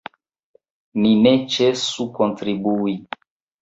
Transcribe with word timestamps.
Ni 1.03 1.13
ne 1.27 1.35
ĉesu 1.59 2.11
kontribui. 2.19 3.01